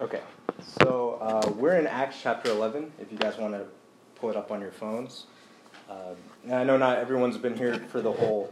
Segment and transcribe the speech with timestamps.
[0.00, 0.22] Okay,
[0.78, 3.66] so uh, we're in Acts chapter 11, if you guys want to
[4.14, 5.26] pull it up on your phones.
[5.90, 6.14] Uh,
[6.50, 8.50] I know not everyone's been here for the whole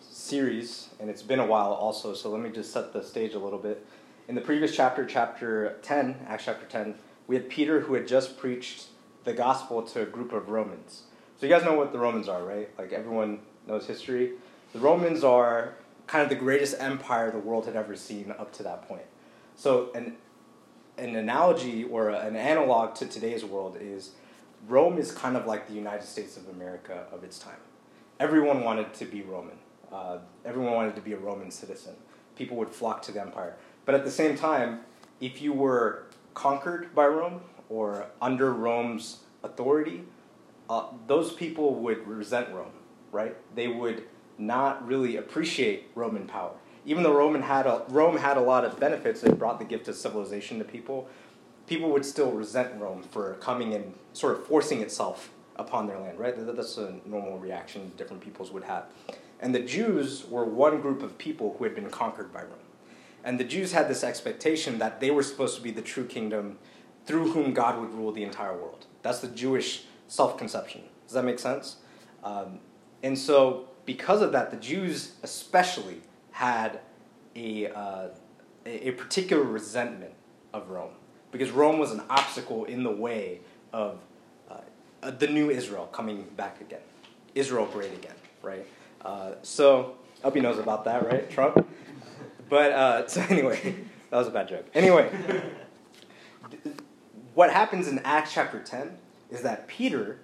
[0.00, 3.38] series, and it's been a while also, so let me just set the stage a
[3.38, 3.86] little bit.
[4.26, 6.96] In the previous chapter, chapter 10, Acts chapter 10,
[7.28, 8.86] we had Peter who had just preached
[9.22, 11.02] the gospel to a group of Romans.
[11.38, 12.68] So you guys know what the Romans are, right?
[12.76, 13.38] Like everyone
[13.68, 14.32] knows history.
[14.72, 15.74] The Romans are
[16.08, 19.04] kind of the greatest empire the world had ever seen up to that point.
[19.56, 20.16] So an
[20.96, 24.12] an analogy or an analog to today's world is
[24.68, 27.58] Rome is kind of like the United States of America of its time.
[28.20, 29.56] Everyone wanted to be Roman.
[29.92, 31.94] Uh, everyone wanted to be a Roman citizen.
[32.36, 33.54] People would flock to the empire.
[33.84, 34.80] But at the same time,
[35.20, 40.04] if you were conquered by Rome or under Rome's authority,
[40.70, 42.72] uh, those people would resent Rome,
[43.12, 43.36] right?
[43.54, 44.04] They would
[44.38, 46.52] not really appreciate Roman power
[46.86, 49.88] even though Roman had a, Rome had a lot of benefits, it brought the gift
[49.88, 51.08] of civilization to people.
[51.66, 56.18] People would still resent Rome for coming and sort of forcing itself upon their land,
[56.18, 56.34] right?
[56.36, 58.84] That's a normal reaction different peoples would have.
[59.40, 62.52] And the Jews were one group of people who had been conquered by Rome.
[63.22, 66.58] And the Jews had this expectation that they were supposed to be the true kingdom
[67.06, 68.86] through whom God would rule the entire world.
[69.02, 70.82] That's the Jewish self conception.
[71.06, 71.76] Does that make sense?
[72.22, 72.60] Um,
[73.02, 76.00] and so, because of that, the Jews especially
[76.34, 76.80] had
[77.36, 78.08] a, uh,
[78.66, 80.12] a, particular resentment
[80.52, 80.90] of Rome
[81.30, 83.38] because Rome was an obstacle in the way
[83.72, 84.00] of
[84.50, 86.80] uh, the new Israel coming back again,
[87.36, 88.66] Israel great again, right?
[89.04, 91.68] Uh, so, hope he knows about that, right, Trump?
[92.48, 93.76] But uh, so anyway,
[94.10, 94.66] that was a bad joke.
[94.74, 95.08] Anyway,
[97.34, 98.98] what happens in Acts chapter ten
[99.30, 100.18] is that Peter,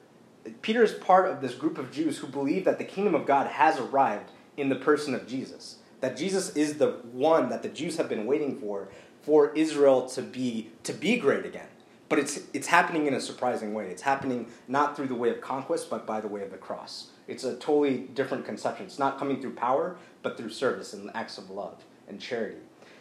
[0.61, 3.47] Peter is part of this group of Jews who believe that the kingdom of God
[3.47, 7.97] has arrived in the person of Jesus that Jesus is the one that the Jews
[7.97, 8.89] have been waiting for
[9.23, 11.69] for Israel to be to be great again.
[12.09, 13.87] But it's it's happening in a surprising way.
[13.87, 17.11] It's happening not through the way of conquest, but by the way of the cross.
[17.28, 18.87] It's a totally different conception.
[18.87, 22.56] It's not coming through power, but through service and acts of love and charity.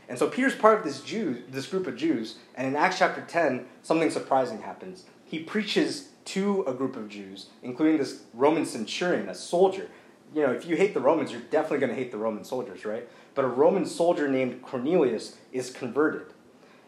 [0.08, 3.22] And so Peter's part of this Jew, this group of Jews, and in Acts chapter
[3.22, 5.06] 10, something surprising happens.
[5.24, 9.88] He preaches to a group of Jews, including this Roman centurion, a soldier,
[10.34, 12.86] you know, if you hate the Romans, you're definitely going to hate the Roman soldiers,
[12.86, 13.08] right?
[13.36, 16.34] But a Roman soldier named Cornelius is converted,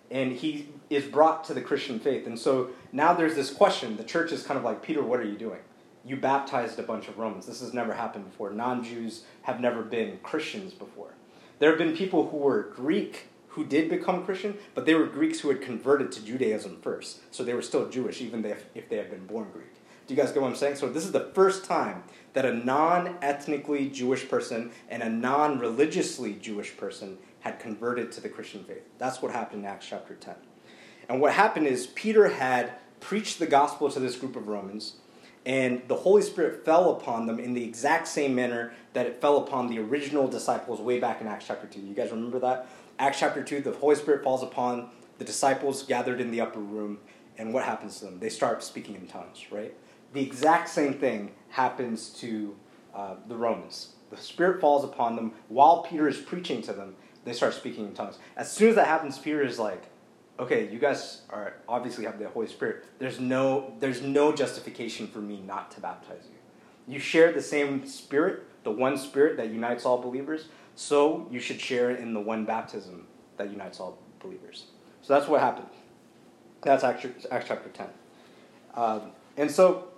[0.10, 2.28] and he is brought to the Christian faith.
[2.28, 3.98] And so now there's this question.
[3.98, 5.60] The church is kind of like, Peter, what are you doing?
[6.04, 7.46] You baptized a bunch of Romans.
[7.46, 8.52] This has never happened before.
[8.52, 11.14] Non Jews have never been Christians before.
[11.60, 15.42] There have been people who were Greek who did become Christian, but they were Greeks
[15.42, 17.20] who had converted to Judaism first.
[17.34, 19.74] So they were still Jewish, even if they had been born Greek.
[20.08, 20.76] Do you guys get what I'm saying?
[20.76, 25.60] So this is the first time that a non ethnically Jewish person and a non
[25.60, 28.84] religiously Jewish person had converted to the Christian faith.
[28.98, 30.36] That's what happened in Acts chapter 10.
[31.10, 34.94] And what happened is Peter had preached the gospel to this group of Romans,
[35.46, 39.38] and the Holy Spirit fell upon them in the exact same manner that it fell
[39.38, 41.82] upon the original disciples way back in Acts chapter 2.
[41.82, 42.68] You guys remember that?
[43.00, 47.00] Acts chapter 2, the Holy Spirit falls upon the disciples gathered in the upper room,
[47.38, 48.20] and what happens to them?
[48.20, 49.74] They start speaking in tongues, right?
[50.14, 52.56] The exact same thing happens to
[52.94, 53.94] uh, the Romans.
[54.10, 56.96] The Spirit falls upon them while Peter is preaching to them.
[57.24, 58.18] They start speaking in tongues.
[58.36, 59.84] As soon as that happens, Peter is like,
[60.40, 62.86] "Okay, you guys are obviously have the Holy Spirit.
[63.00, 66.94] There's no there's no justification for me not to baptize you.
[66.94, 70.48] You share the same Spirit, the one Spirit that unites all believers.
[70.76, 73.08] So you should share in the one baptism
[73.38, 74.66] that unites all believers.
[75.02, 75.68] So that's what happened.
[76.64, 77.88] That's Acts, chapter ten.
[78.74, 79.91] Um, and so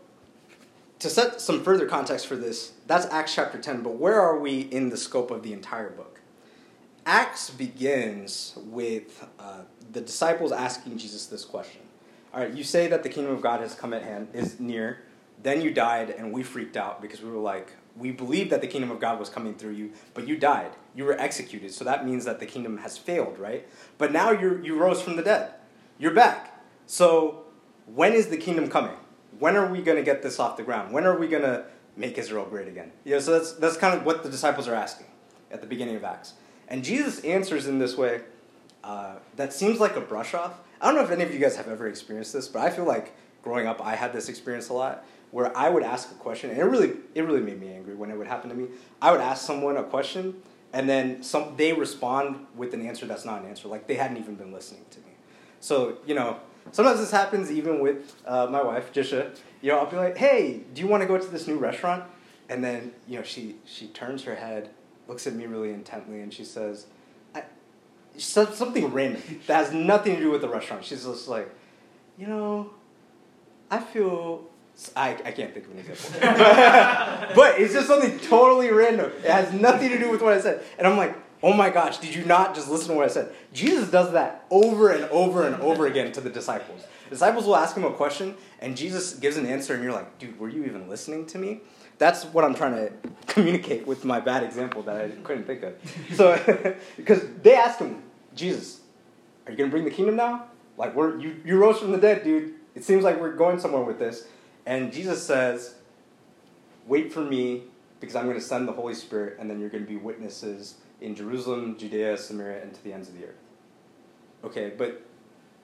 [1.03, 4.61] to set some further context for this, that's Acts chapter 10, but where are we
[4.61, 6.21] in the scope of the entire book?
[7.05, 11.81] Acts begins with uh, the disciples asking Jesus this question.
[12.33, 15.01] All right, you say that the kingdom of God has come at hand, is near.
[15.41, 18.67] Then you died, and we freaked out because we were like, we believed that the
[18.67, 20.71] kingdom of God was coming through you, but you died.
[20.95, 23.67] You were executed, so that means that the kingdom has failed, right?
[23.97, 25.53] But now you you rose from the dead.
[25.99, 26.63] You're back.
[26.87, 27.43] So
[27.93, 28.95] when is the kingdom coming?
[29.39, 30.93] When are we going to get this off the ground?
[30.93, 31.65] When are we going to
[31.95, 32.91] make Israel great again?
[33.03, 35.07] You know, so that's, that's kind of what the disciples are asking
[35.51, 36.33] at the beginning of Acts.
[36.67, 38.21] And Jesus answers in this way
[38.83, 40.59] uh, that seems like a brush off.
[40.81, 42.85] I don't know if any of you guys have ever experienced this, but I feel
[42.85, 46.51] like growing up, I had this experience a lot where I would ask a question,
[46.51, 48.67] and it really, it really made me angry when it would happen to me.
[49.01, 50.41] I would ask someone a question,
[50.73, 54.17] and then some, they respond with an answer that's not an answer, like they hadn't
[54.17, 55.13] even been listening to me.
[55.59, 56.37] So, you know,
[56.71, 59.35] Sometimes this happens even with uh, my wife, Jisha.
[59.61, 62.03] You know, I'll be like, "Hey, do you want to go to this new restaurant?"
[62.49, 64.69] And then, you know, she she turns her head,
[65.07, 66.87] looks at me really intently, and she says,
[67.35, 67.43] "I,
[68.17, 70.83] something random that has nothing to do with the restaurant.
[70.85, 71.49] She's just like,
[72.17, 72.71] you know,
[73.69, 74.47] I feel
[74.95, 76.19] I, I can't think of an example.
[77.35, 79.11] but it's just something totally random.
[79.23, 80.63] It has nothing to do with what I said.
[80.77, 83.35] And I'm like, oh my gosh, did you not just listen to what I said?
[83.51, 86.85] Jesus does that over and over and over again to the disciples.
[87.09, 90.39] Disciples will ask him a question, and Jesus gives an answer, and you're like, dude,
[90.39, 91.59] were you even listening to me?
[91.97, 92.93] That's what I'm trying to
[93.27, 95.75] communicate with my bad example that I couldn't think of.
[96.13, 98.01] So, because they ask him,
[98.33, 98.79] Jesus,
[99.45, 100.45] are you going to bring the kingdom now?
[100.77, 102.55] Like, we're, you, you rose from the dead, dude.
[102.73, 104.25] It seems like we're going somewhere with this.
[104.65, 105.75] And Jesus says,
[106.87, 107.63] Wait for me
[107.99, 110.75] because I'm going to send the Holy Spirit, and then you're going to be witnesses
[111.03, 113.35] in Jerusalem, Judea, Samaria, and to the ends of the earth.
[114.43, 115.05] Okay, but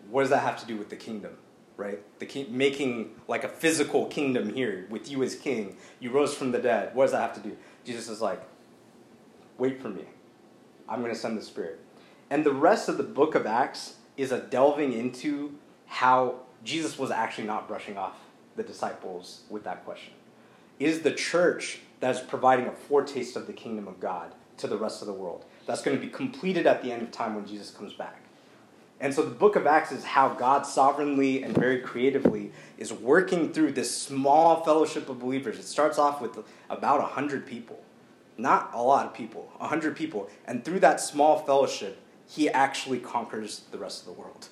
[0.10, 1.32] what does that have to do with the kingdom,
[1.78, 2.00] right?
[2.20, 5.78] The king, making like a physical kingdom here with you as king.
[6.00, 6.94] You rose from the dead.
[6.94, 7.58] What does that have to do?
[7.86, 8.42] Jesus is like,
[9.58, 10.04] wait for me.
[10.88, 11.80] I'm going to send the Spirit.
[12.30, 15.56] And the rest of the book of Acts is a delving into
[15.86, 18.18] how Jesus was actually not brushing off
[18.58, 20.14] the disciples with that question.
[20.80, 24.78] Is the church that is providing a foretaste of the kingdom of God to the
[24.78, 25.46] rest of the world?
[25.66, 28.22] That's going to be completed at the end of time when Jesus comes back.
[29.02, 33.54] And so the book of Acts is how God sovereignly and very creatively is working
[33.54, 35.58] through this small fellowship of believers.
[35.58, 36.38] It starts off with
[36.70, 37.80] about 100 people.
[38.38, 40.30] Not a lot of people, 100 people.
[40.46, 41.98] And through that small fellowship,
[42.28, 44.50] he actually conquers the rest of the world.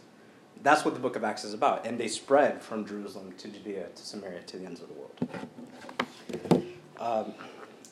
[0.64, 1.86] That's what the book of Acts is about.
[1.86, 6.68] And they spread from Jerusalem to Judea to Samaria to the ends of the world.
[7.00, 7.34] Um,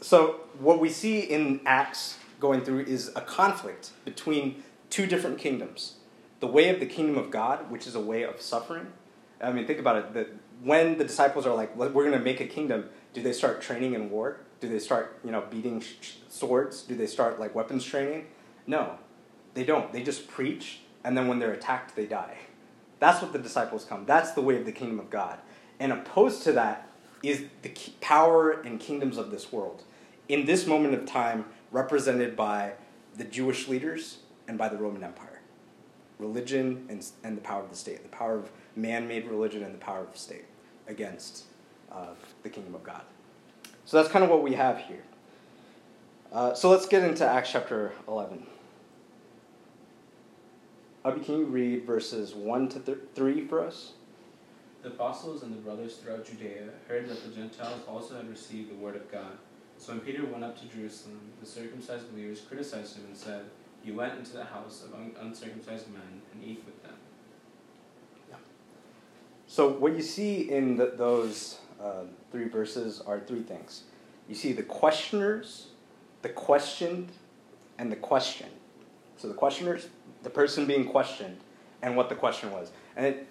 [0.06, 5.96] so, what we see in Acts going through is a conflict between two different kingdoms
[6.42, 8.86] the way of the kingdom of God, which is a way of suffering.
[9.42, 10.36] I mean, think about it.
[10.62, 13.96] When the disciples are like, we're going to make a kingdom, do they start training
[13.96, 14.42] in war?
[14.60, 15.84] Do they start, you know, beating
[16.30, 16.84] swords?
[16.84, 18.28] Do they start like weapons training?
[18.68, 19.00] No,
[19.56, 19.92] they don't.
[19.92, 22.38] They just preach, and then when they're attacked, they die.
[23.00, 24.06] That's what the disciples come.
[24.06, 25.40] That's the way of the kingdom of God.
[25.80, 26.92] And opposed to that
[27.24, 29.82] is the power and kingdoms of this world.
[30.28, 32.74] In this moment of time, represented by
[33.18, 35.40] the Jewish leaders and by the Roman Empire.
[36.20, 39.74] Religion and, and the power of the state, the power of man made religion and
[39.74, 40.46] the power of the state
[40.88, 41.44] against
[41.92, 42.14] uh,
[42.44, 43.02] the kingdom of God.
[43.86, 45.04] So that's kind of what we have here.
[46.32, 48.46] Uh, so let's get into Acts chapter 11.
[51.04, 53.92] Abby, can you read verses 1 to th- 3 for us?
[54.82, 58.76] The apostles and the brothers throughout Judea heard that the Gentiles also had received the
[58.76, 59.38] word of God.
[59.78, 63.46] So when Peter went up to Jerusalem, the circumcised believers criticized him and said,
[63.84, 66.96] You went into the house of un- uncircumcised men and eat with them.
[68.30, 68.38] Yeah.
[69.48, 73.84] So what you see in the, those uh, three verses are three things.
[74.28, 75.68] You see the questioners,
[76.22, 77.12] the questioned,
[77.78, 78.48] and the question.
[79.18, 79.88] So the questioners,
[80.24, 81.38] the person being questioned
[81.82, 82.72] and what the question was.
[82.96, 83.28] And it,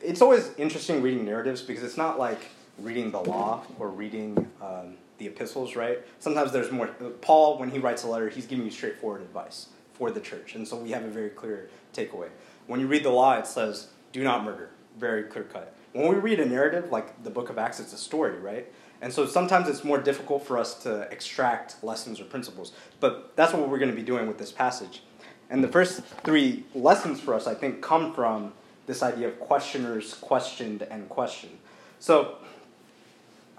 [0.00, 2.48] it's always interesting reading narratives because it's not like
[2.78, 6.00] reading the law or reading um, the epistles, right?
[6.18, 6.88] Sometimes there's more.
[7.20, 10.54] Paul, when he writes a letter, he's giving you straightforward advice for the church.
[10.54, 12.28] And so we have a very clear takeaway.
[12.66, 14.70] When you read the law, it says, do not murder.
[14.98, 15.74] Very clear cut.
[15.92, 18.66] When we read a narrative, like the book of Acts, it's a story, right?
[19.00, 22.72] And so sometimes it's more difficult for us to extract lessons or principles.
[23.00, 25.02] But that's what we're going to be doing with this passage.
[25.50, 28.52] And the first three lessons for us, I think, come from
[28.86, 31.58] this idea of questioners, questioned, and questioned.
[31.98, 32.36] So,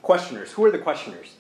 [0.01, 1.36] questioners, who are the questioners?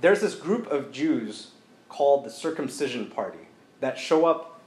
[0.00, 1.52] There's this group of Jews
[1.88, 3.48] called the circumcision party
[3.80, 4.60] that show up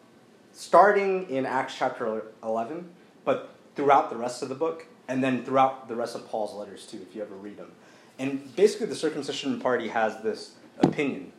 [0.53, 2.89] starting in Acts chapter 11,
[3.25, 6.85] but throughout the rest of the book, and then throughout the rest of Paul's letters
[6.85, 7.71] too, if you ever read them.
[8.17, 11.31] And basically, the circumcision party has this opinion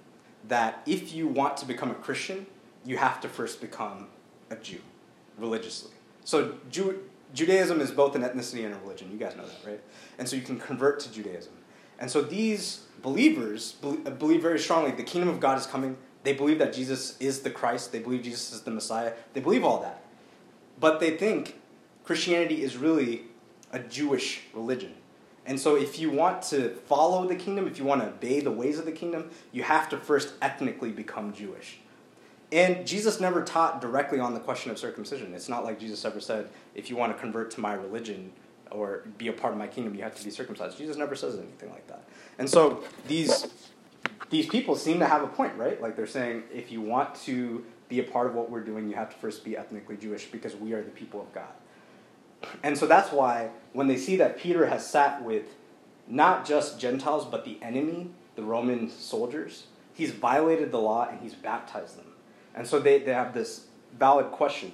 [0.49, 2.47] that if you want to become a Christian,
[2.85, 4.09] you have to first become
[4.51, 4.81] a Jew
[5.39, 5.93] religiously.
[6.25, 7.03] So Jew,
[7.35, 9.11] Judaism is both an ethnicity and a religion.
[9.13, 9.81] You guys know that, right?
[10.19, 11.53] And so you can convert to Judaism.
[11.99, 15.97] And so these believers believe very strongly the kingdom of God is coming.
[16.23, 17.93] They believe that Jesus is the Christ.
[17.93, 19.15] They believe Jesus is the Messiah.
[19.33, 20.03] They believe all that.
[20.79, 21.61] But they think
[22.05, 23.25] Christianity is really
[23.73, 24.95] a Jewish religion.
[25.47, 28.51] And so, if you want to follow the kingdom, if you want to obey the
[28.51, 31.79] ways of the kingdom, you have to first ethnically become Jewish.
[32.53, 35.35] And Jesus never taught directly on the question of circumcision.
[35.35, 38.33] It's not like Jesus ever said, if you want to convert to my religion
[38.71, 40.79] or be a part of my kingdom, you have to be circumcised.
[40.79, 42.05] Jesus never says anything like that.
[42.39, 43.49] And so these,
[44.31, 45.81] these people seem to have a point, right?
[45.81, 48.95] Like they're saying, if you want to be a part of what we're doing, you
[48.95, 51.49] have to first be ethnically Jewish because we are the people of God.
[52.63, 55.57] And so that's why when they see that Peter has sat with
[56.07, 61.35] not just Gentiles, but the enemy, the Roman soldiers, he's violated the law and he's
[61.35, 62.07] baptized them.
[62.55, 63.67] And so they, they have this
[63.99, 64.73] valid question.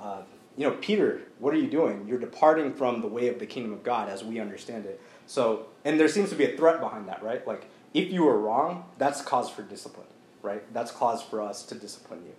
[0.00, 0.22] Uh,
[0.56, 2.06] you know, Peter, what are you doing?
[2.06, 5.00] You're departing from the way of the kingdom of God as we understand it.
[5.26, 7.46] So, and there seems to be a threat behind that, right?
[7.46, 10.06] Like, if you are wrong, that's cause for discipline,
[10.42, 10.62] right?
[10.74, 12.32] That's cause for us to discipline you.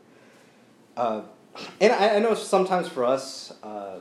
[0.96, 1.22] Uh,
[1.79, 4.00] and I, I, know sometimes for us, uh,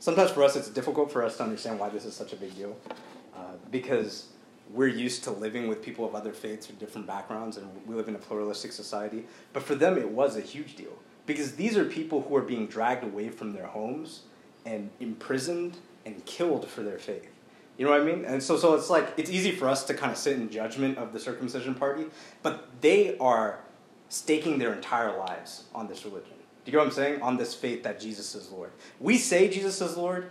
[0.00, 2.54] sometimes for us, it's difficult for us to understand why this is such a big
[2.56, 2.76] deal,
[3.36, 4.26] uh, because
[4.72, 8.08] we're used to living with people of other faiths or different backgrounds, and we live
[8.08, 9.24] in a pluralistic society.
[9.52, 10.92] But for them, it was a huge deal
[11.26, 14.22] because these are people who are being dragged away from their homes
[14.64, 17.28] and imprisoned and killed for their faith.
[17.76, 18.24] You know what I mean?
[18.24, 20.96] And so, so it's like it's easy for us to kind of sit in judgment
[20.96, 22.06] of the circumcision party,
[22.42, 23.58] but they are
[24.08, 26.32] staking their entire lives on this religion.
[26.64, 27.22] Do you get what I'm saying?
[27.22, 28.70] On this faith that Jesus is Lord.
[28.98, 30.28] We say Jesus is Lord,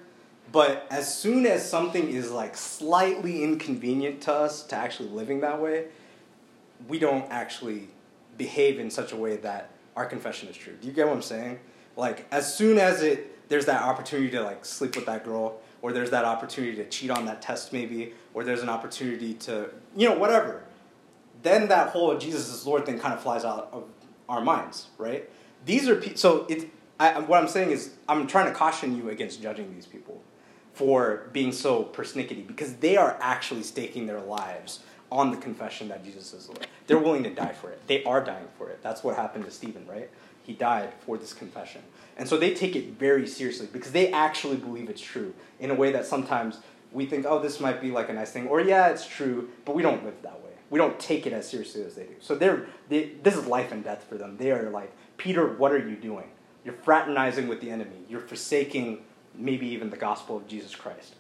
[0.52, 5.62] but as soon as something is like slightly inconvenient to us to actually living that
[5.62, 5.86] way,
[6.88, 7.90] we don't actually
[8.38, 10.74] behave in such a way that our confession is true.
[10.80, 11.60] Do you get what I'm saying?
[11.96, 15.94] Like as soon as it there's that opportunity to like sleep with that girl, or
[15.94, 20.10] there's that opportunity to cheat on that test maybe, or there's an opportunity to you
[20.10, 20.64] know whatever,
[21.44, 23.86] then that whole Jesus is Lord thing kind of flies out of
[24.28, 25.30] our minds, right?
[25.66, 26.66] These are pe- so it's
[27.00, 30.22] I, what I'm saying is I'm trying to caution you against judging these people
[30.74, 34.82] for being so persnickety because they are actually staking their lives
[35.16, 36.68] on the confession that Jesus is Lord.
[36.88, 37.82] They're willing to die for it.
[37.88, 38.84] They are dying for it.
[38.84, 40.10] That's what happened to Stephen, right?
[40.44, 41.82] He died for this confession.
[42.18, 45.74] And so they take it very seriously because they actually believe it's true in a
[45.74, 46.60] way that sometimes
[46.92, 49.74] we think, oh, this might be like a nice thing, or yeah, it's true, but
[49.74, 50.52] we don't live that way.
[50.70, 52.16] We don't take it as seriously as they do.
[52.20, 54.36] So they're, they, this is life and death for them.
[54.36, 56.30] They are like, Peter, what are you doing?
[56.66, 58.04] You're fraternizing with the enemy.
[58.10, 59.04] You're forsaking
[59.34, 61.16] maybe even the gospel of Jesus Christ.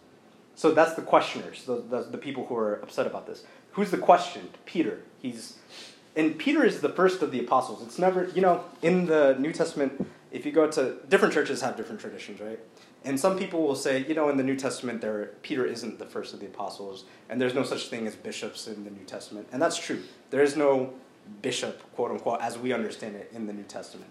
[0.55, 3.43] So that's the questioners, the, the, the people who are upset about this.
[3.75, 4.49] Who's the question?
[4.65, 5.01] Peter.
[5.21, 5.57] He's
[6.15, 7.83] and Peter is the first of the apostles.
[7.83, 11.75] It's never, you know, in the New Testament, if you go to different churches have
[11.75, 12.59] different traditions, right?
[13.03, 16.05] And some people will say, you know, in the New Testament, there Peter isn't the
[16.05, 19.47] first of the apostles, and there's no such thing as bishops in the New Testament,
[19.51, 20.01] and that's true.
[20.29, 20.93] There is no
[21.41, 24.09] bishop, quote unquote, as we understand it in the New Testament.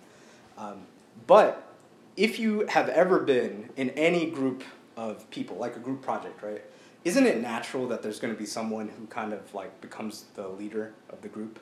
[0.58, 0.82] Um,
[1.26, 1.72] but
[2.18, 4.62] if you have ever been in any group
[4.96, 6.62] of people, like a group project, right?
[7.04, 10.48] Isn't it natural that there's going to be someone who kind of like becomes the
[10.48, 11.60] leader of the group?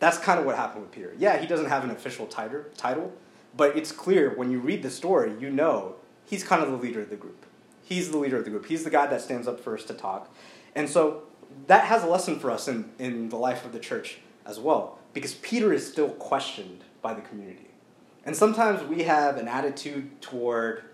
[0.00, 1.14] That's kind of what happened with Peter.
[1.16, 3.12] Yeah, he doesn't have an official title, title,
[3.56, 5.96] but it's clear when you read the story, you know
[6.26, 7.46] he's kind of the leader of the group.
[7.82, 8.66] He's the leader of the group.
[8.66, 10.34] He's the guy that stands up first to talk.
[10.74, 11.24] And so
[11.66, 14.98] that has a lesson for us in, in the life of the church as well,
[15.12, 17.68] because Peter is still questioned by the community.
[18.24, 20.84] And sometimes we have an attitude toward,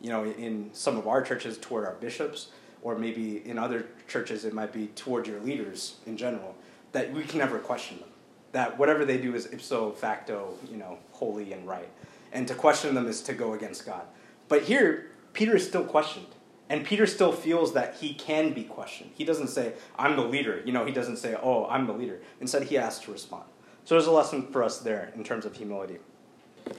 [0.00, 2.48] you know, in some of our churches, toward our bishops,
[2.82, 6.54] or maybe in other churches, it might be toward your leaders in general,
[6.92, 8.08] that we can never question them.
[8.52, 11.88] That whatever they do is ipso facto, you know, holy and right.
[12.32, 14.02] And to question them is to go against God.
[14.48, 16.26] But here, Peter is still questioned.
[16.68, 19.10] And Peter still feels that he can be questioned.
[19.14, 20.62] He doesn't say, I'm the leader.
[20.64, 22.20] You know, he doesn't say, oh, I'm the leader.
[22.40, 23.42] Instead, he asks to respond.
[23.84, 25.98] So there's a lesson for us there in terms of humility.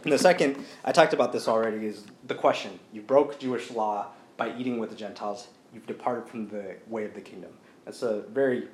[0.04, 2.80] And the second, I talked about this already, is the question.
[2.94, 5.50] You broke Jewish law by eating with the Gentiles.
[5.74, 7.52] You've departed from the way of the kingdom.
[7.86, 8.68] That's a very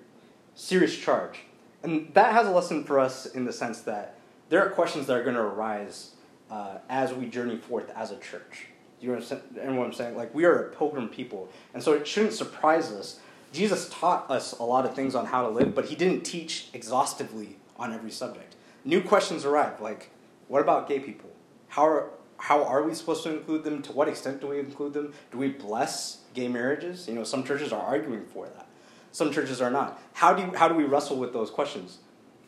[0.55, 1.39] serious charge.
[1.83, 5.17] And that has a lesson for us in the sense that there are questions that
[5.17, 6.11] are going to arise
[6.49, 8.67] uh, as we journey forth as a church.
[8.99, 9.43] Do you understand
[9.77, 10.17] what I'm saying?
[10.17, 11.49] Like, we are a pilgrim people.
[11.73, 13.19] And so it shouldn't surprise us.
[13.53, 16.69] Jesus taught us a lot of things on how to live, but he didn't teach
[16.73, 18.55] exhaustively on every subject.
[18.83, 20.09] New questions arrive, like,
[20.47, 21.29] what about gay people?
[21.69, 23.81] How are, how are we supposed to include them?
[23.83, 25.13] To what extent do we include them?
[25.31, 27.07] Do we bless gay marriages?
[27.07, 28.67] You know, some churches are arguing for that.
[29.11, 30.01] Some churches are not.
[30.13, 31.99] How do you, how do we wrestle with those questions?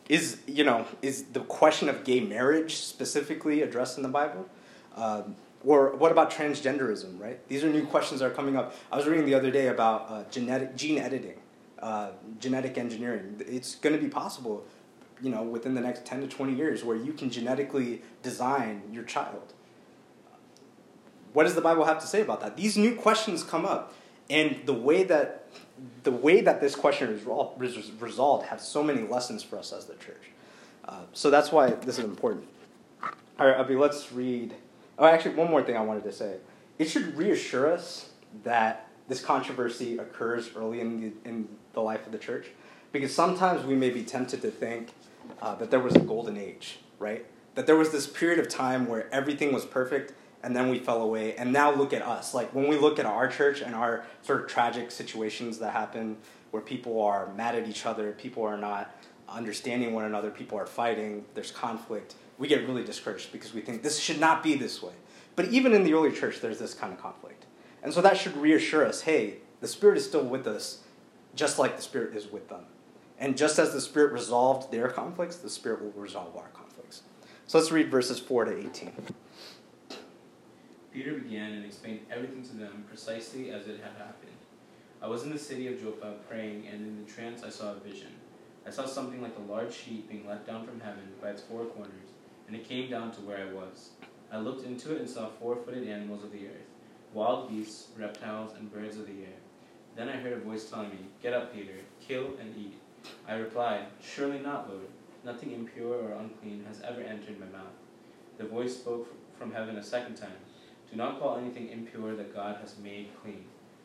[0.08, 4.48] Is you know is the question of gay marriage specifically addressed in the Bible?
[4.96, 7.20] Um, or what about transgenderism?
[7.20, 7.46] Right.
[7.48, 8.74] These are new questions that are coming up.
[8.90, 11.36] I was reading the other day about uh, genetic gene editing,
[11.80, 13.40] uh, genetic engineering.
[13.46, 14.64] It's going to be possible
[15.22, 19.04] you know, within the next 10 to 20 years where you can genetically design your
[19.04, 19.52] child.
[21.32, 22.56] What does the Bible have to say about that?
[22.56, 23.94] These new questions come up,
[24.28, 25.46] and the way that
[26.02, 27.24] the way that this question is
[28.00, 30.30] resolved has so many lessons for us as the church.
[30.86, 32.46] Uh, so that's why this is important.
[33.38, 34.54] All right, Abby, let's read.
[34.98, 36.36] Oh, actually, one more thing I wanted to say.
[36.78, 38.10] It should reassure us
[38.44, 42.48] that this controversy occurs early in the, in the life of the church,
[42.92, 44.90] because sometimes we may be tempted to think
[45.40, 47.24] uh, that there was a golden age, right?
[47.54, 51.02] That there was this period of time where everything was perfect and then we fell
[51.02, 51.34] away.
[51.36, 52.34] And now look at us.
[52.34, 56.16] Like when we look at our church and our sort of tragic situations that happen
[56.50, 58.94] where people are mad at each other, people are not
[59.28, 62.16] understanding one another, people are fighting, there's conflict.
[62.38, 64.92] we get really discouraged because we think this should not be this way.
[65.36, 67.46] But even in the early church, there's this kind of conflict.
[67.82, 70.80] And so that should reassure us hey, the Spirit is still with us,
[71.34, 72.64] just like the Spirit is with them.
[73.18, 77.02] And just as the Spirit resolved their conflicts, the Spirit will resolve our conflicts.
[77.46, 78.92] So let's read verses 4 to 18.
[80.92, 84.32] Peter began and explained everything to them precisely as it had happened.
[85.00, 87.76] I was in the city of Joppa praying, and in the trance I saw a
[87.76, 88.12] vision.
[88.66, 91.64] I saw something like a large sheet being let down from heaven by its four
[91.66, 92.10] corners,
[92.48, 93.90] and it came down to where I was.
[94.32, 96.68] I looked into it and saw four footed animals of the earth,
[97.14, 99.38] wild beasts, reptiles, and birds of the air.
[99.96, 102.74] Then I heard a voice telling me, Get up, Peter, kill and eat.
[103.28, 104.88] I replied, Surely not, Lord.
[105.24, 107.74] Nothing impure or unclean has ever entered my mouth.
[108.38, 110.30] The voice spoke from heaven a second time.
[110.90, 113.44] Do not call anything impure that God has made clean.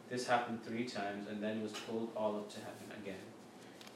[0.10, 3.26] This happened three times, and then was pulled all up to heaven again.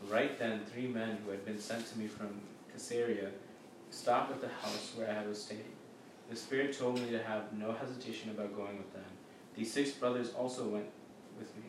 [0.08, 3.30] Right then, three men who had been sent to me from Caesarea
[3.90, 5.74] stopped at the house where I was staying.
[6.30, 9.04] The Spirit told me to have no hesitation about going with them.
[9.56, 10.90] These six brothers also went
[11.38, 11.64] with me,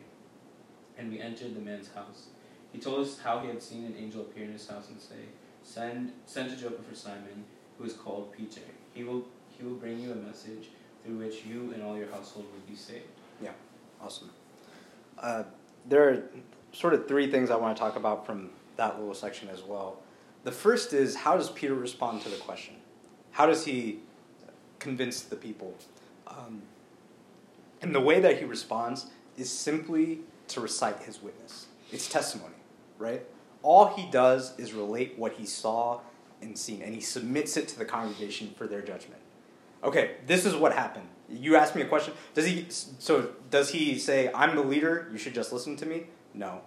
[0.97, 2.27] and we entered the man's house.
[2.71, 5.29] He told us how he had seen an angel appear in his house and say,
[5.63, 7.45] "Send, send to Joppa for Simon,
[7.77, 8.61] who is called Peter.
[8.93, 10.69] He will, he will bring you a message."
[11.03, 13.05] Through which you and all your household would be saved.
[13.41, 13.51] Yeah,
[14.01, 14.29] awesome.
[15.17, 15.43] Uh,
[15.87, 16.23] there are
[16.73, 19.97] sort of three things I want to talk about from that little section as well.
[20.43, 22.75] The first is how does Peter respond to the question?
[23.31, 23.99] How does he
[24.79, 25.75] convince the people?
[26.27, 26.61] Um,
[27.81, 31.67] and the way that he responds is simply to recite his witness.
[31.91, 32.55] It's testimony,
[32.97, 33.23] right?
[33.63, 35.99] All he does is relate what he saw
[36.41, 39.20] and seen, and he submits it to the congregation for their judgment
[39.83, 41.07] okay, this is what happened.
[41.29, 42.13] You asked me a question.
[42.33, 45.09] Does he so does he say I'm the leader?
[45.11, 46.05] You should just listen to me?
[46.33, 46.61] No.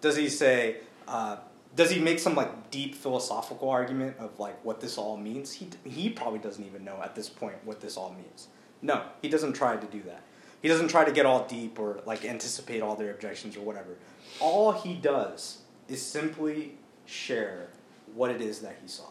[0.00, 0.78] Does he say?
[1.06, 1.36] Uh,
[1.74, 5.52] does he make some like deep philosophical argument of like what this all means?
[5.52, 8.48] He he probably doesn't even know at this point what this all means.
[8.80, 10.22] No, he doesn't try to do that.
[10.62, 13.96] He doesn't try to get all deep or like anticipate all their objections or whatever.
[14.40, 17.68] All he does is simply share
[18.14, 19.04] what it is that he saw.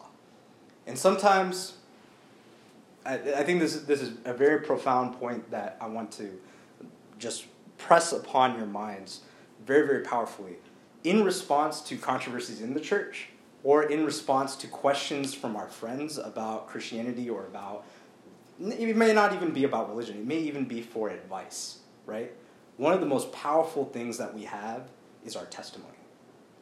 [0.86, 1.78] And sometimes
[3.06, 6.30] I, I think this is, this is a very profound point that I want to
[7.18, 7.46] just
[7.78, 9.20] press upon your minds
[9.64, 10.56] very, very powerfully.
[11.04, 13.28] In response to controversies in the church,
[13.62, 17.84] or in response to questions from our friends about Christianity or about,
[18.60, 22.32] it may not even be about religion, it may even be for advice, right?
[22.76, 24.88] One of the most powerful things that we have
[25.24, 25.92] is our testimony.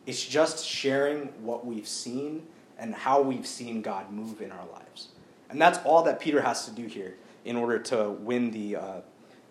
[0.06, 2.46] It's just sharing what we've seen
[2.78, 5.08] and how we've seen God move in our lives.
[5.54, 7.14] And that's all that Peter has to do here
[7.44, 9.00] in order to win the, uh,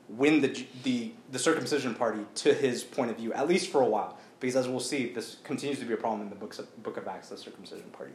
[0.09, 3.85] win the, the, the circumcision party to his point of view, at least for a
[3.85, 4.17] while.
[4.41, 6.97] Because as we'll see, this continues to be a problem in the books of, book
[6.97, 8.11] of Acts, the circumcision party.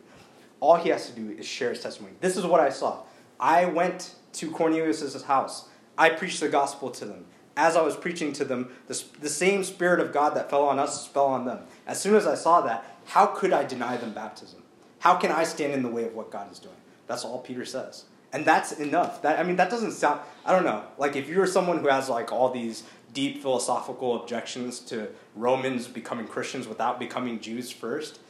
[0.61, 2.13] All he has to do is share his testimony.
[2.21, 3.05] This is what I saw.
[3.41, 5.71] I went to Cornelius' house.
[5.97, 7.25] I preached the gospel to them.
[7.57, 10.79] As I was preaching to them, the, the same Spirit of God that fell on
[10.79, 11.61] us fell on them.
[11.87, 14.63] As soon as I saw that, how could I deny them baptism?
[14.99, 16.75] How can I stand in the way of what God is doing?
[17.09, 18.05] That's all Peter says.
[18.33, 19.23] And that's enough.
[19.23, 20.85] That I mean that doesn't sound I don't know.
[20.99, 26.27] Like if you're someone who has like all these deep philosophical objections to Romans becoming
[26.27, 28.21] Christians without becoming Jews first,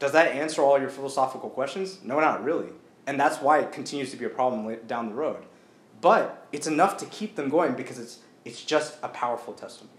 [0.00, 2.00] does that answer all your philosophical questions?
[2.02, 2.70] No, not really.
[3.06, 5.44] And that's why it continues to be a problem down the road.
[6.00, 9.96] But it's enough to keep them going because it's it's just a powerful testimony.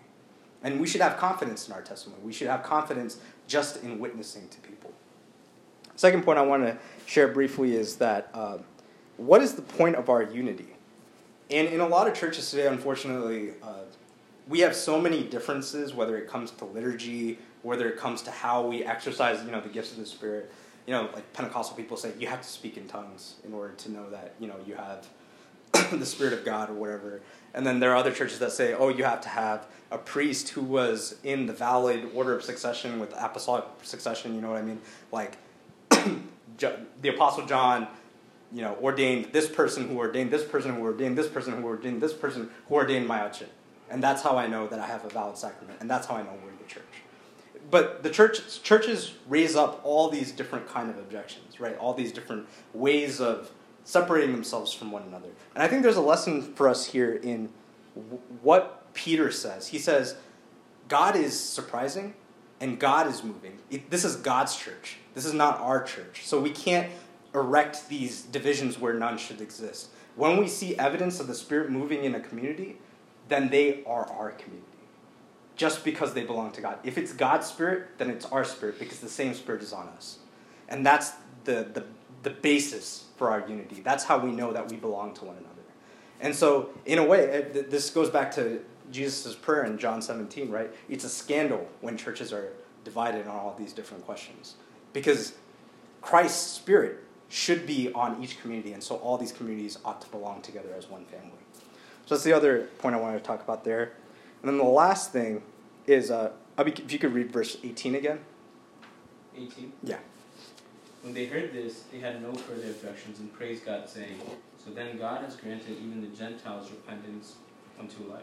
[0.64, 2.22] And we should have confidence in our testimony.
[2.24, 4.94] We should have confidence just in witnessing to people.
[6.02, 8.58] Second point I want to share briefly is that uh,
[9.18, 10.66] what is the point of our unity?
[11.52, 13.84] And in a lot of churches today, unfortunately, uh,
[14.48, 18.66] we have so many differences, whether it comes to liturgy, whether it comes to how
[18.66, 20.52] we exercise, you know, the gifts of the Spirit.
[20.88, 23.92] You know, like Pentecostal people say, you have to speak in tongues in order to
[23.92, 25.08] know that, you know, you have
[26.00, 27.22] the Spirit of God or whatever.
[27.54, 30.50] And then there are other churches that say, oh, you have to have a priest
[30.50, 34.64] who was in the valid order of succession with apostolic succession, you know what I
[34.64, 34.82] mean?
[35.12, 35.38] Like,
[37.02, 37.88] the Apostle John,
[38.52, 42.02] you know, ordained this person who ordained this person who ordained this person who ordained
[42.02, 43.52] this person who ordained my outfit.
[43.90, 45.80] And that's how I know that I have a valid sacrament.
[45.82, 46.84] And that's how I know we're in the church.
[47.70, 51.78] But the church, churches raise up all these different kind of objections, right?
[51.78, 53.52] All these different ways of
[53.84, 55.30] separating themselves from one another.
[55.56, 57.50] And I think there's a lesson for us here in
[58.42, 59.68] what Peter says.
[59.68, 60.16] He says,
[60.88, 62.14] God is surprising
[62.62, 63.58] and God is moving.
[63.70, 64.98] It, this is God's church.
[65.14, 66.26] This is not our church.
[66.26, 66.90] So we can't
[67.36, 69.90] erect these divisions where none should exist.
[70.16, 72.78] When we see evidence of the Spirit moving in a community,
[73.28, 74.68] then they are our community.
[75.58, 76.80] Just because they belong to God.
[76.86, 80.20] If it's God's Spirit, then it's our Spirit because the same Spirit is on us.
[80.70, 81.12] And that's
[81.44, 81.84] the, the
[82.24, 83.82] the basis for our unity.
[83.82, 85.50] That's how we know that we belong to one another.
[86.20, 90.72] And so, in a way, this goes back to Jesus' prayer in John 17, right?
[90.90, 92.50] It's a scandal when churches are
[92.84, 94.56] divided on all these different questions.
[94.94, 95.34] Because
[96.02, 100.42] Christ's Spirit should be on each community, and so all these communities ought to belong
[100.42, 101.32] together as one family.
[102.06, 103.94] So that's the other point I wanted to talk about there.
[104.42, 105.42] And then the last thing
[105.88, 108.20] is, uh, if you could read verse 18 again.
[109.36, 109.72] 18?
[109.84, 109.98] Yeah.
[111.04, 114.20] When they heard this, they had no further objections and praised God, saying,
[114.64, 117.36] So then God has granted even the Gentiles repentance
[117.80, 118.22] unto life.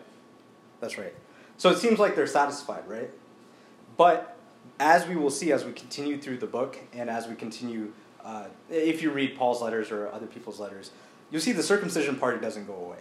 [0.81, 1.15] That's right.
[1.57, 3.11] So it seems like they're satisfied, right?
[3.97, 4.37] But
[4.79, 7.93] as we will see as we continue through the book and as we continue,
[8.25, 10.93] uh, if you read Paul's letters or other people's letters,
[11.31, 12.99] you'll see the circumcision party doesn't go away.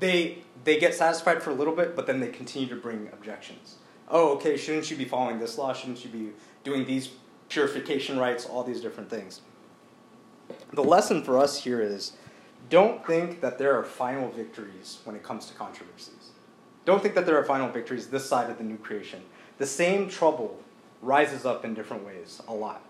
[0.00, 3.76] They, they get satisfied for a little bit, but then they continue to bring objections.
[4.08, 5.72] Oh, okay, shouldn't you be following this law?
[5.72, 6.30] Shouldn't you be
[6.64, 7.10] doing these
[7.48, 9.42] purification rites, all these different things?
[10.72, 12.12] The lesson for us here is
[12.68, 16.30] don't think that there are final victories when it comes to controversies.
[16.84, 19.22] Don't think that there are final victories this side of the new creation.
[19.58, 20.58] The same trouble
[21.00, 22.82] rises up in different ways a lot.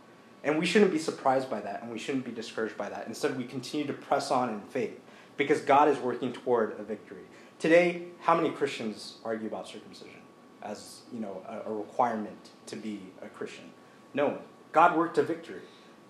[0.44, 3.06] And we shouldn't be surprised by that and we shouldn't be discouraged by that.
[3.06, 4.98] Instead, we continue to press on in faith
[5.36, 7.22] because God is working toward a victory.
[7.58, 10.20] Today, how many Christians argue about circumcision
[10.62, 13.70] as, you know, a, a requirement to be a Christian?
[14.14, 14.38] No one.
[14.72, 15.60] God worked a victory.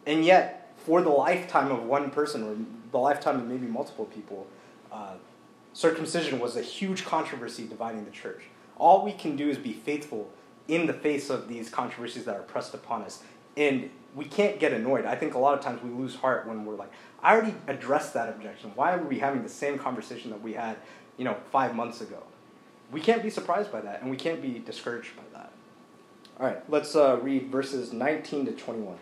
[0.07, 2.57] And yet, for the lifetime of one person or
[2.90, 4.47] the lifetime of maybe multiple people,
[4.90, 5.14] uh,
[5.72, 8.42] circumcision was a huge controversy dividing the church.
[8.76, 10.30] All we can do is be faithful
[10.68, 13.22] in the face of these controversies that are pressed upon us.
[13.56, 15.04] And we can't get annoyed.
[15.04, 16.90] I think a lot of times we lose heart when we're like,
[17.22, 18.72] I already addressed that objection.
[18.74, 20.76] Why are we having the same conversation that we had,
[21.16, 22.22] you know, five months ago?
[22.90, 25.50] We can't be surprised by that, and we can't be discouraged by that.
[26.38, 28.96] All right, let's uh, read verses 19 to 21.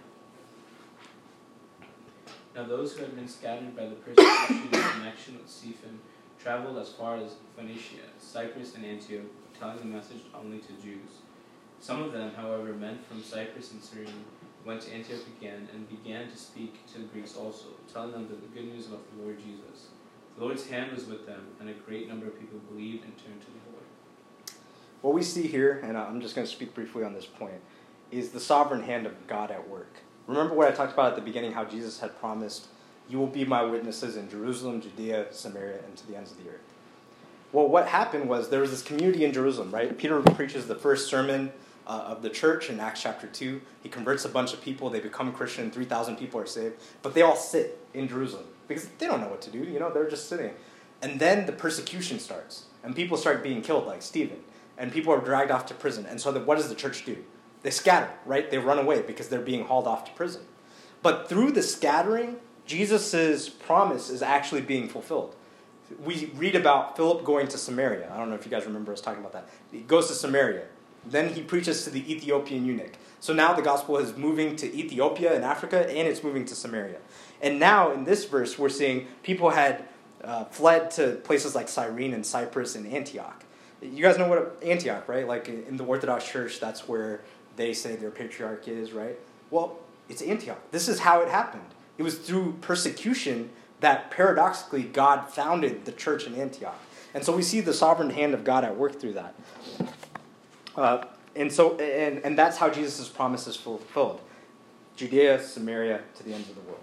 [2.54, 6.00] Now those who had been scattered by the persecution in connection with Stephen
[6.42, 9.26] traveled as far as Phoenicia, Cyprus, and Antioch,
[9.58, 11.20] telling the message only to Jews.
[11.80, 14.24] Some of them, however, men from Cyprus and Cyrene,
[14.64, 18.58] went to Antioch again and began to speak to the Greeks also, telling them the
[18.58, 19.88] good news about the Lord Jesus.
[20.36, 23.40] The Lord's hand was with them, and a great number of people believed and turned
[23.40, 23.84] to the Lord.
[25.02, 27.60] What we see here, and I'm just going to speak briefly on this point,
[28.10, 29.96] is the sovereign hand of God at work.
[30.26, 32.68] Remember what I talked about at the beginning how Jesus had promised,
[33.10, 36.48] You will be my witnesses in Jerusalem, Judea, Samaria, and to the ends of the
[36.48, 36.60] earth.
[37.52, 39.98] Well, what happened was there was this community in Jerusalem, right?
[39.98, 41.50] Peter preaches the first sermon
[41.88, 43.60] uh, of the church in Acts chapter 2.
[43.82, 47.22] He converts a bunch of people, they become Christian, 3,000 people are saved, but they
[47.22, 50.28] all sit in Jerusalem because they don't know what to do, you know, they're just
[50.28, 50.52] sitting.
[51.02, 54.38] And then the persecution starts, and people start being killed, like Stephen,
[54.78, 56.06] and people are dragged off to prison.
[56.06, 57.16] And so, the, what does the church do?
[57.62, 58.48] They scatter, right?
[58.50, 60.42] They run away because they're being hauled off to prison.
[61.02, 62.36] But through the scattering,
[62.70, 65.34] Jesus' promise is actually being fulfilled.
[66.04, 68.08] We read about Philip going to Samaria.
[68.12, 69.48] I don't know if you guys remember us talking about that.
[69.72, 70.66] He goes to Samaria.
[71.04, 72.92] Then he preaches to the Ethiopian eunuch.
[73.18, 76.98] So now the gospel is moving to Ethiopia and Africa, and it's moving to Samaria.
[77.42, 79.84] And now in this verse, we're seeing people had
[80.22, 83.42] uh, fled to places like Cyrene and Cyprus and Antioch.
[83.82, 85.26] You guys know what Antioch, right?
[85.26, 87.22] Like in the Orthodox Church, that's where
[87.56, 89.18] they say their patriarch is, right?
[89.50, 89.76] Well,
[90.08, 90.60] it's Antioch.
[90.70, 91.74] This is how it happened.
[92.00, 96.80] It was through persecution that paradoxically God founded the church in Antioch.
[97.12, 99.34] And so we see the sovereign hand of God at work through that.
[100.74, 101.04] Uh,
[101.36, 104.22] and so and, and that's how Jesus' promise is fulfilled.
[104.96, 106.80] Judea, Samaria, to the ends of the world.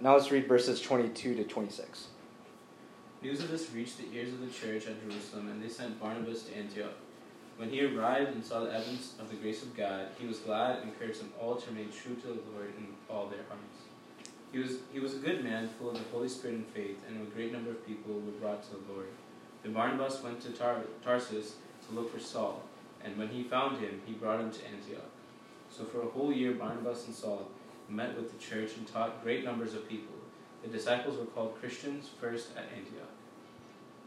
[0.00, 2.06] Now let's read verses 22 to 26.
[3.20, 6.44] News of this reached the ears of the church at Jerusalem, and they sent Barnabas
[6.44, 6.94] to Antioch.
[7.58, 10.78] When he arrived and saw the evidence of the grace of God, he was glad
[10.78, 13.87] and encouraged them all to remain true to the Lord in all their hearts.
[14.52, 17.20] He was, he was a good man, full of the Holy Spirit and faith, and
[17.20, 19.08] a great number of people were brought to the Lord.
[19.62, 21.56] Then Barnabas went to Tar- Tarsus
[21.86, 22.62] to look for Saul,
[23.04, 25.10] and when he found him, he brought him to Antioch.
[25.70, 27.48] So for a whole year, Barnabas and Saul
[27.88, 30.14] met with the church and taught great numbers of people.
[30.62, 33.08] The disciples were called Christians first at Antioch.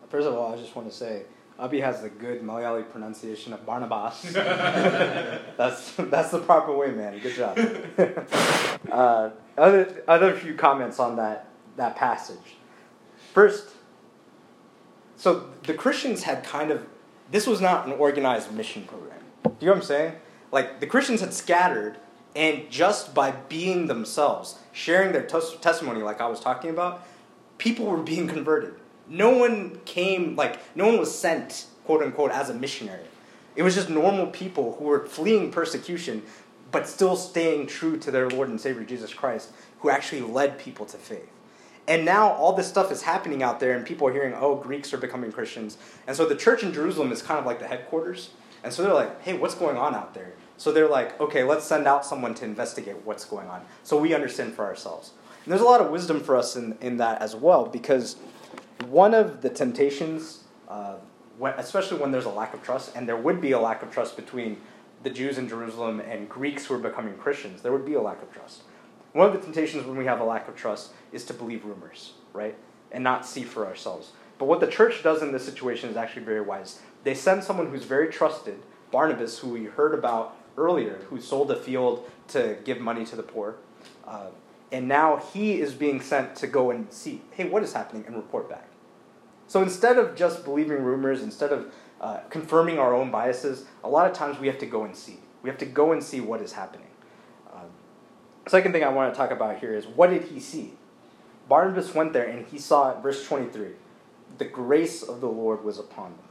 [0.10, 1.24] First of all, I just want to say,
[1.60, 4.22] Abi has the good Malayali pronunciation of Barnabas.
[4.34, 7.20] that's that's the proper way, man.
[7.20, 7.58] Good job.
[8.92, 12.58] uh, other other few comments on that that passage.
[13.34, 13.70] First,
[15.16, 16.86] so the Christians had kind of
[17.30, 19.20] this was not an organized mission program.
[19.44, 20.14] Do you know what I'm saying?
[20.52, 21.98] Like the Christians had scattered,
[22.36, 27.06] and just by being themselves, sharing their tes- testimony, like I was talking about,
[27.58, 28.76] people were being converted.
[29.12, 33.04] No one came, like, no one was sent, quote unquote, as a missionary.
[33.58, 36.24] It was just normal people who were fleeing persecution,
[36.72, 40.86] but still staying true to their Lord and Savior Jesus Christ, who actually led people
[40.86, 41.30] to faith.
[41.90, 44.94] And now all this stuff is happening out there, and people are hearing, oh, Greeks
[44.94, 45.78] are becoming Christians.
[46.08, 48.30] And so the church in Jerusalem is kind of like the headquarters.
[48.64, 50.34] And so they're like, hey, what's going on out there?
[50.56, 54.14] So they're like, okay, let's send out someone to investigate what's going on so we
[54.14, 55.12] understand for ourselves.
[55.44, 58.16] And there's a lot of wisdom for us in, in that as well, because
[58.92, 60.96] one of the temptations, uh,
[61.38, 63.90] when, especially when there's a lack of trust, and there would be a lack of
[63.90, 64.58] trust between
[65.04, 68.22] the Jews in Jerusalem and Greeks who are becoming Christians, there would be a lack
[68.22, 68.64] of trust.
[69.14, 72.14] One of the temptations when we have a lack of trust is to believe rumors,
[72.34, 72.56] right?
[72.92, 74.12] And not see for ourselves.
[74.38, 76.82] But what the church does in this situation is actually very wise.
[77.04, 78.60] They send someone who's very trusted,
[78.92, 83.24] Barnabas, who we heard about earlier, who sold a field to give money to the
[83.24, 83.56] poor.
[84.06, 84.28] Uh,
[84.72, 88.16] and now he is being sent to go and see, hey, what is happening, and
[88.16, 88.71] report back.
[89.52, 94.10] So instead of just believing rumors, instead of uh, confirming our own biases, a lot
[94.10, 95.18] of times we have to go and see.
[95.44, 96.88] We have to go and see what is happening.
[97.54, 97.66] Um,
[98.48, 100.76] second thing I want to talk about here is what did he see?
[101.50, 103.72] Barnabas went there and he saw, verse 23,
[104.38, 106.26] the grace of the Lord was upon them.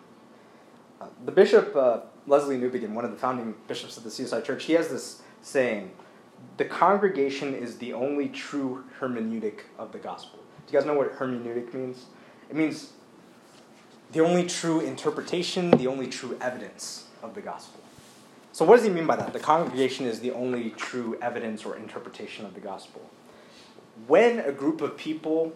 [1.02, 4.64] Uh, the bishop, uh, Lesslie Newbigin, one of the founding bishops of the CSI Church,
[4.64, 5.90] he has this saying
[6.56, 10.38] the congregation is the only true hermeneutic of the gospel.
[10.66, 12.06] Do you guys know what hermeneutic means?
[12.48, 12.94] It means
[14.12, 17.80] the only true interpretation, the only true evidence of the gospel.
[18.52, 19.32] So, what does he mean by that?
[19.32, 23.02] The congregation is the only true evidence or interpretation of the gospel.
[24.06, 25.52] When a group of people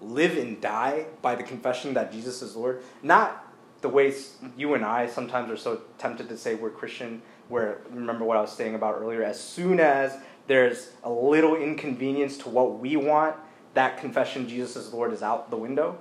[0.00, 3.44] live and die by the confession that Jesus is Lord, not
[3.80, 8.24] the ways you and I sometimes are so tempted to say we're Christian, where, remember
[8.24, 12.78] what I was saying about earlier, as soon as there's a little inconvenience to what
[12.78, 13.36] we want,
[13.74, 15.98] that confession Jesus is Lord is out the window.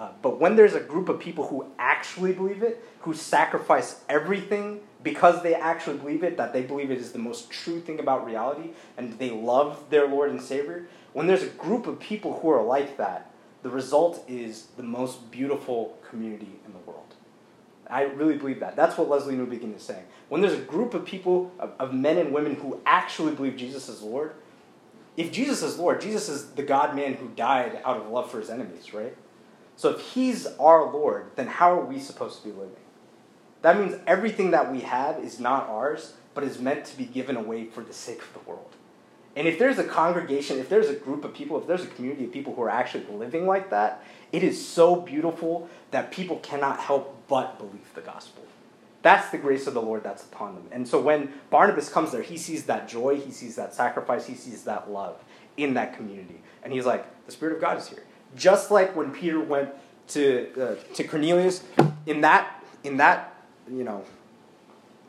[0.00, 4.80] Uh, but when there's a group of people who actually believe it, who sacrifice everything
[5.02, 8.24] because they actually believe it, that they believe it is the most true thing about
[8.24, 12.48] reality, and they love their Lord and Savior, when there's a group of people who
[12.48, 13.30] are like that,
[13.62, 17.14] the result is the most beautiful community in the world.
[17.86, 18.76] I really believe that.
[18.76, 20.04] That's what Lesslie Newbigin is saying.
[20.30, 23.90] When there's a group of people, of, of men and women who actually believe Jesus
[23.90, 24.32] is Lord,
[25.18, 28.38] if Jesus is Lord, Jesus is the God man who died out of love for
[28.38, 29.14] his enemies, right?
[29.80, 32.76] So if he's our Lord, then how are we supposed to be living?
[33.62, 37.34] That means everything that we have is not ours, but is meant to be given
[37.34, 38.76] away for the sake of the world.
[39.34, 42.26] And if there's a congregation, if there's a group of people, if there's a community
[42.26, 46.78] of people who are actually living like that, it is so beautiful that people cannot
[46.78, 48.44] help but believe the gospel.
[49.00, 50.64] That's the grace of the Lord that's upon them.
[50.72, 54.34] And so when Barnabas comes there, he sees that joy, he sees that sacrifice, he
[54.34, 55.24] sees that love
[55.56, 56.42] in that community.
[56.62, 58.04] And he's like, the Spirit of God is here.
[58.36, 59.70] Just like when Peter went
[60.08, 61.64] to, uh, to Cornelius,
[62.06, 63.34] in that, in that,
[63.70, 64.04] you know,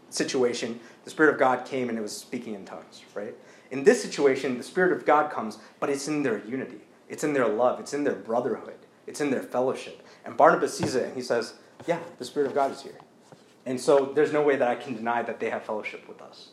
[0.09, 3.35] situation, the Spirit of God came and it was speaking in tongues, right?
[3.71, 6.81] In this situation, the Spirit of God comes, but it's in their unity.
[7.09, 7.79] It's in their love.
[7.79, 8.77] It's in their brotherhood.
[9.07, 10.05] It's in their fellowship.
[10.25, 11.55] And Barnabas sees it and he says,
[11.87, 12.97] Yeah, the Spirit of God is here.
[13.65, 16.49] And so there's no way that I can deny that they have fellowship with us.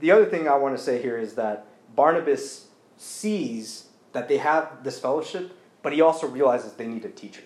[0.00, 4.84] The other thing I want to say here is that Barnabas sees that they have
[4.84, 7.42] this fellowship, but he also realizes they need a teacher.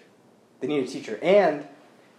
[0.61, 1.19] They need a teacher.
[1.23, 1.67] And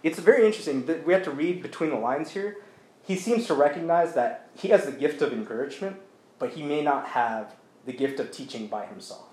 [0.02, 2.58] it's very interesting that we have to read between the lines here.
[3.06, 5.96] He seems to recognize that he has the gift of encouragement,
[6.38, 7.54] but he may not have
[7.86, 9.26] the gift of teaching by himself.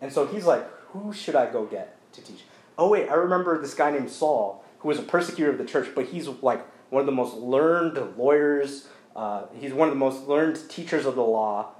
[0.00, 2.44] And so he's like, who should I go get to teach?
[2.78, 5.88] Oh, wait, I remember this guy named Saul who was a persecutor of the church,
[5.94, 8.86] but he's like one of the most learned lawyers.
[9.14, 11.72] Uh, he's one of the most learned teachers of the law.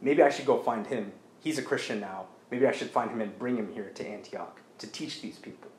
[0.00, 1.12] Maybe I should go find him.
[1.40, 2.26] He's a Christian now.
[2.50, 5.70] Maybe I should find him and bring him here to Antioch to teach these people.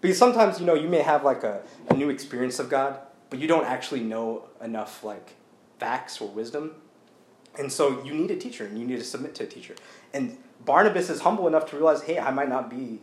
[0.00, 3.38] Because sometimes, you know, you may have like a, a new experience of God, but
[3.38, 5.34] you don't actually know enough like
[5.78, 6.74] facts or wisdom.
[7.58, 9.74] And so you need a teacher and you need to submit to a teacher.
[10.14, 13.00] And Barnabas is humble enough to realize, hey, I might not be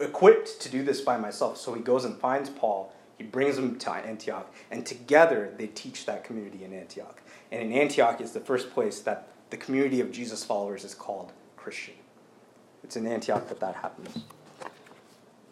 [0.00, 1.58] equipped to do this by myself.
[1.58, 2.92] So he goes and finds Paul.
[3.18, 7.22] He brings him to Antioch, and together they teach that community in Antioch.
[7.52, 11.32] And in Antioch is the first place that the community of Jesus followers is called
[11.56, 11.94] Christian.
[12.84, 14.24] It's in Antioch that that happens.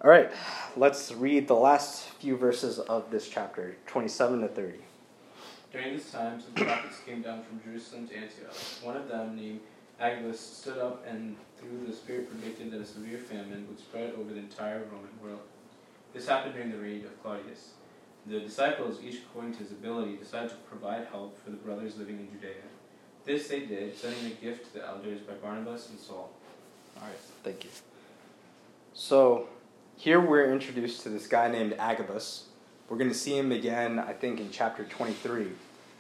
[0.03, 0.31] All right,
[0.77, 4.79] let's read the last few verses of this chapter, 27 to 30.
[5.73, 8.55] During this time, some prophets came down from Jerusalem to Antioch.
[8.83, 9.61] One of them, named
[9.99, 14.35] Agabus, stood up and through the Spirit predicted that a severe famine would spread over
[14.35, 15.41] the entire Roman world.
[16.13, 17.71] This happened during the reign of Claudius.
[18.27, 22.19] The disciples, each according to his ability, decided to provide help for the brothers living
[22.19, 22.63] in Judea.
[23.25, 26.31] This they did, sending a gift to the elders by Barnabas and Saul.
[26.97, 27.71] All right, thank you.
[28.95, 29.49] So,
[29.97, 32.45] here we're introduced to this guy named Agabus.
[32.89, 35.49] We're going to see him again, I think, in chapter 23.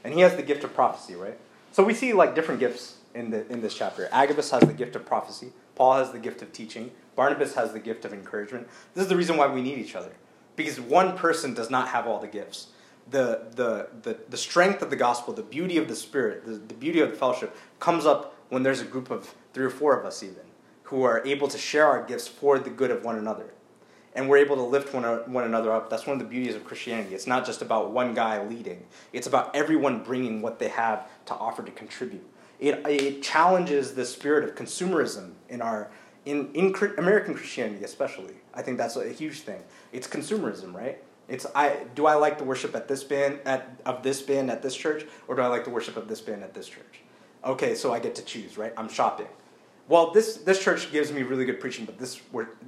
[0.05, 1.38] And he has the gift of prophecy, right?
[1.72, 4.09] So we see like different gifts in, the, in this chapter.
[4.12, 7.81] Agabus has the gift of prophecy, Paul has the gift of teaching, Barnabas has the
[7.81, 8.68] gift of encouragement.
[8.94, 10.12] This is the reason why we need each other.
[10.55, 12.68] Because one person does not have all the gifts.
[13.11, 16.74] The, the, the, the strength of the gospel, the beauty of the Spirit, the, the
[16.74, 20.05] beauty of the fellowship comes up when there's a group of three or four of
[20.05, 20.37] us, even,
[20.92, 23.55] who are able to share our gifts for the good of one another.
[24.14, 25.88] And we're able to lift one, one another up.
[25.88, 27.14] That's one of the beauties of Christianity.
[27.14, 31.35] It's not just about one guy leading, it's about everyone bringing what they have to
[31.35, 32.22] offer to contribute.
[32.61, 35.90] It, it challenges the spirit of consumerism in our
[36.26, 38.35] in, in American Christianity especially.
[38.52, 39.62] I think that's a huge thing.
[39.92, 41.02] It's consumerism, right?
[41.26, 44.61] It's I do I like the worship at this band at of this band at
[44.61, 47.00] this church or do I like the worship of this band at this church?
[47.46, 48.74] Okay, so I get to choose, right?
[48.76, 49.28] I'm shopping.
[49.92, 52.18] Well, this this church gives me really good preaching, but this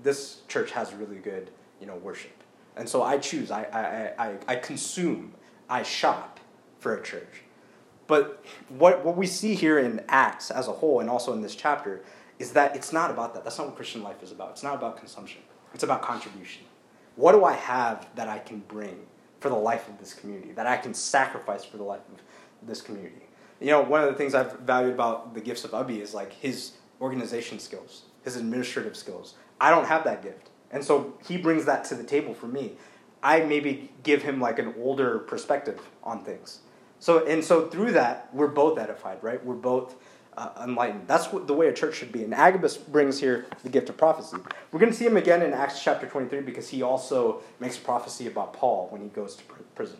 [0.02, 1.48] this church has really good,
[1.80, 2.36] you know, worship.
[2.76, 5.32] And so I choose, I I, I, I consume,
[5.66, 6.38] I shop
[6.80, 7.40] for a church.
[8.06, 11.54] But what what we see here in Acts as a whole and also in this
[11.54, 12.02] chapter
[12.38, 13.42] is that it's not about that.
[13.42, 14.50] That's not what Christian life is about.
[14.50, 15.40] It's not about consumption.
[15.72, 16.64] It's about contribution.
[17.16, 19.06] What do I have that I can bring
[19.40, 22.82] for the life of this community, that I can sacrifice for the life of this
[22.82, 23.24] community?
[23.60, 26.30] You know, one of the things I've valued about the gifts of Ubby is like
[26.30, 29.34] his organization skills, his administrative skills.
[29.60, 30.50] I don't have that gift.
[30.70, 32.72] And so he brings that to the table for me.
[33.22, 36.60] I maybe give him like an older perspective on things.
[36.98, 39.44] So and so through that, we're both edified, right?
[39.44, 39.96] We're both
[40.36, 41.06] uh, enlightened.
[41.06, 42.24] That's what, the way a church should be.
[42.24, 44.36] And Agabus brings here the gift of prophecy.
[44.72, 48.26] We're going to see him again in Acts chapter 23 because he also makes prophecy
[48.26, 49.98] about Paul when he goes to prison.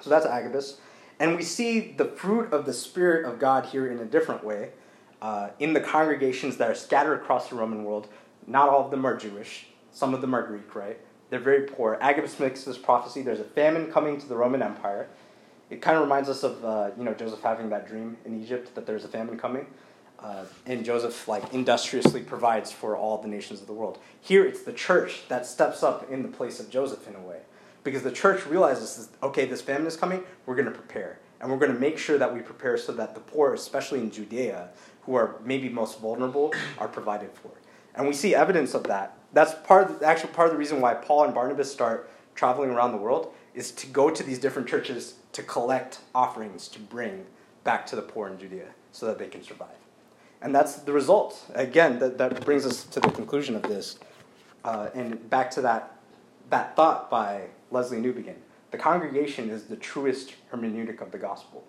[0.00, 0.78] So that's Agabus.
[1.18, 4.70] And we see the fruit of the Spirit of God here in a different way
[5.22, 8.08] uh, in the congregations that are scattered across the Roman world.
[8.46, 10.98] Not all of them are Jewish, some of them are Greek, right?
[11.30, 11.96] They're very poor.
[12.02, 15.08] Agabus makes this prophecy there's a famine coming to the Roman Empire
[15.72, 18.74] it kind of reminds us of uh, you know Joseph having that dream in Egypt
[18.74, 19.66] that there's a famine coming,
[20.20, 23.98] uh, and Joseph like industriously provides for all the nations of the world.
[24.20, 27.38] Here it's the church that steps up in the place of Joseph in a way,
[27.84, 31.58] because the church realizes okay this famine is coming, we're going to prepare, and we're
[31.58, 34.68] going to make sure that we prepare so that the poor, especially in Judea,
[35.04, 37.50] who are maybe most vulnerable, are provided for.
[37.94, 39.16] And we see evidence of that.
[39.32, 42.70] That's part of the, actually part of the reason why Paul and Barnabas start traveling
[42.70, 47.26] around the world is to go to these different churches to collect offerings to bring
[47.64, 49.68] back to the poor in Judea so that they can survive.
[50.40, 51.44] And that's the result.
[51.54, 53.98] Again, that, that brings us to the conclusion of this.
[54.64, 55.96] Uh, and back to that,
[56.50, 58.34] that thought by Lesslie Newbigin.
[58.70, 61.64] The congregation is the truest hermeneutic of the gospel.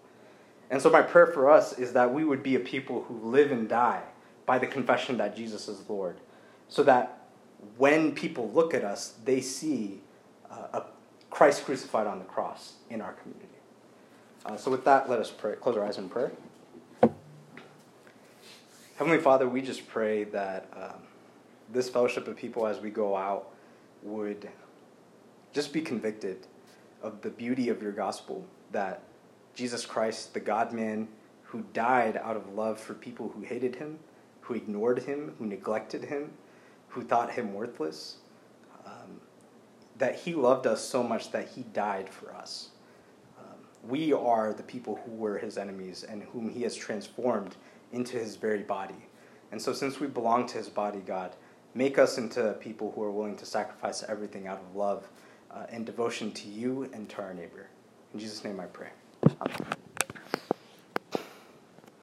[0.74, 3.52] And so, my prayer for us is that we would be a people who live
[3.52, 4.02] and die
[4.48, 6.18] by the confession that Jesus is Lord,
[6.68, 7.28] so that
[7.78, 10.02] when people look at us, they see
[10.50, 10.84] uh, a
[11.30, 13.54] Christ crucified on the cross in our community.
[14.48, 15.54] Uh, so, with that, let us pray.
[15.58, 16.32] Close our eyes in prayer.
[18.96, 21.04] Heavenly Father, we just pray that um,
[21.72, 23.50] this fellowship of people as we go out
[24.02, 24.50] would
[25.52, 26.48] just be convicted
[27.04, 29.04] of the beauty of your gospel that
[29.56, 31.08] Jesus Christ, the God man
[31.44, 34.00] who died out of love for people who hated him,
[34.42, 36.32] who ignored him, who neglected him,
[36.90, 38.18] who thought him worthless,
[39.98, 42.70] that he loved us so much that he died for us.
[43.40, 43.56] Um,
[43.88, 47.56] we are the people who were his enemies and whom he has transformed
[47.92, 49.08] into his very body.
[49.52, 51.36] And so, since we belong to his body, God,
[51.76, 55.08] make us into people who are willing to sacrifice everything out of love
[55.52, 57.68] uh, and devotion to you and to our neighbor.
[58.14, 58.90] In Jesus' name I pray.
[59.40, 59.54] あの